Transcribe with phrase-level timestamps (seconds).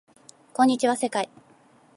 [0.53, 1.29] こんにちは世界